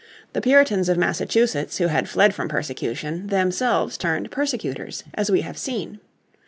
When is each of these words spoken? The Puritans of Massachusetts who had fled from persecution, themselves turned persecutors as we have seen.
The 0.33 0.41
Puritans 0.41 0.89
of 0.89 0.97
Massachusetts 0.97 1.77
who 1.77 1.85
had 1.85 2.09
fled 2.09 2.33
from 2.33 2.49
persecution, 2.49 3.27
themselves 3.27 3.99
turned 3.99 4.31
persecutors 4.31 5.03
as 5.13 5.29
we 5.29 5.41
have 5.41 5.59
seen. 5.59 5.99